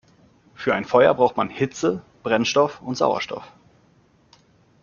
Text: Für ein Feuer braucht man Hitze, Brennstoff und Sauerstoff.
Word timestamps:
Für 0.55 0.73
ein 0.73 0.83
Feuer 0.85 1.13
braucht 1.13 1.37
man 1.37 1.51
Hitze, 1.51 2.01
Brennstoff 2.23 2.81
und 2.81 2.95
Sauerstoff. 2.95 3.53